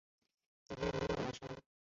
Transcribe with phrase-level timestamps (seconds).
[0.69, 1.47] 你没有人生